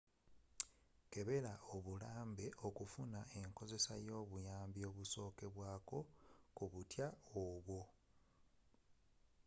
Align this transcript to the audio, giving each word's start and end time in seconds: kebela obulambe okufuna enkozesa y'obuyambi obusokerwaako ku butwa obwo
kebela 1.11 1.53
obulambe 1.75 2.47
okufuna 2.67 3.19
enkozesa 3.39 3.93
y'obuyambi 4.07 4.81
obusokerwaako 4.89 5.99
ku 6.55 6.63
butwa 6.71 7.07
obwo 7.43 7.79